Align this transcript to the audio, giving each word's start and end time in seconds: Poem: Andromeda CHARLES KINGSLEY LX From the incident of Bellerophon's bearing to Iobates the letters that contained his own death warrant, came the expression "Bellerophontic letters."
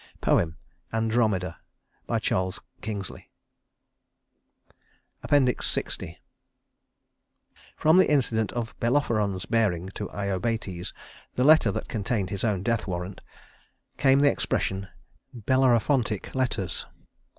Poem: 0.19 0.57
Andromeda 0.91 1.59
CHARLES 2.21 2.59
KINGSLEY 2.81 3.29
LX 5.23 6.15
From 7.75 7.97
the 7.97 8.09
incident 8.09 8.51
of 8.53 8.73
Bellerophon's 8.79 9.45
bearing 9.45 9.89
to 9.89 10.07
Iobates 10.07 10.91
the 11.35 11.43
letters 11.43 11.73
that 11.73 11.87
contained 11.87 12.31
his 12.31 12.43
own 12.43 12.63
death 12.63 12.87
warrant, 12.87 13.21
came 13.97 14.21
the 14.21 14.31
expression 14.31 14.87
"Bellerophontic 15.35 16.33
letters." 16.33 16.87